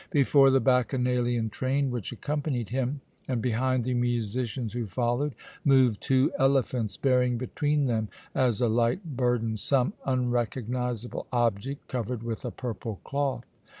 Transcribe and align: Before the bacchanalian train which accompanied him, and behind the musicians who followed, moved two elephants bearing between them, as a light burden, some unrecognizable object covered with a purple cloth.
Before 0.09 0.49
the 0.49 0.59
bacchanalian 0.59 1.51
train 1.51 1.91
which 1.91 2.11
accompanied 2.11 2.69
him, 2.69 3.01
and 3.27 3.39
behind 3.39 3.83
the 3.83 3.93
musicians 3.93 4.73
who 4.73 4.87
followed, 4.87 5.35
moved 5.63 6.01
two 6.01 6.31
elephants 6.39 6.97
bearing 6.97 7.37
between 7.37 7.85
them, 7.85 8.07
as 8.33 8.61
a 8.61 8.67
light 8.67 9.15
burden, 9.15 9.57
some 9.57 9.93
unrecognizable 10.03 11.27
object 11.31 11.87
covered 11.87 12.23
with 12.23 12.43
a 12.43 12.49
purple 12.49 12.99
cloth. 13.03 13.45